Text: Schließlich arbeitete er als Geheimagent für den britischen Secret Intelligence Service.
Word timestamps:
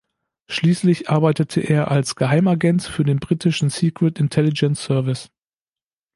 Schließlich 0.49 1.11
arbeitete 1.11 1.61
er 1.61 1.91
als 1.91 2.15
Geheimagent 2.15 2.81
für 2.81 3.03
den 3.03 3.19
britischen 3.19 3.69
Secret 3.69 4.19
Intelligence 4.19 4.83
Service. 4.85 5.29